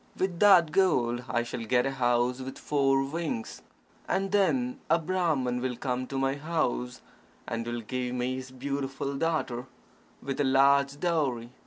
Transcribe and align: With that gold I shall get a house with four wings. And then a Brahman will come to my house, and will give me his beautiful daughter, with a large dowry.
With 0.17 0.39
that 0.39 0.71
gold 0.71 1.25
I 1.29 1.43
shall 1.43 1.63
get 1.63 1.85
a 1.85 1.91
house 1.91 2.39
with 2.41 2.57
four 2.57 3.03
wings. 3.03 3.61
And 4.07 4.31
then 4.31 4.79
a 4.89 4.97
Brahman 4.97 5.61
will 5.61 5.75
come 5.75 6.07
to 6.07 6.17
my 6.17 6.33
house, 6.37 7.01
and 7.47 7.67
will 7.67 7.81
give 7.81 8.15
me 8.15 8.33
his 8.37 8.49
beautiful 8.49 9.13
daughter, 9.15 9.67
with 10.19 10.41
a 10.41 10.43
large 10.43 10.99
dowry. 10.99 11.51